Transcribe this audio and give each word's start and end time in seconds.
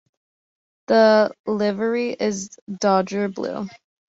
The 0.87 1.31
livery 1.45 2.13
is 2.13 2.57
dodger 2.79 3.27
blue. 3.29 3.67